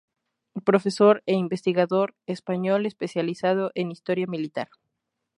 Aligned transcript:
Profesor 0.69 1.15
e 1.31 1.33
Investigador 1.45 2.07
español 2.35 2.81
especializado 2.91 3.65
en 3.79 3.85
Historia 3.91 4.25
Militar. 4.33 4.69